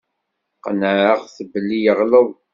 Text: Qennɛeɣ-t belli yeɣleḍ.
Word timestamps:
Qennɛeɣ-t 0.63 1.37
belli 1.51 1.79
yeɣleḍ. 1.79 2.29